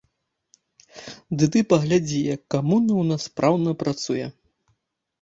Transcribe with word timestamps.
Ды 1.41 1.51
ты 1.57 1.63
паглядзі, 1.75 2.19
як 2.35 2.41
камуна 2.57 2.91
ў 3.01 3.13
нас 3.13 3.21
спраўна 3.33 3.79
працуе. 3.87 4.27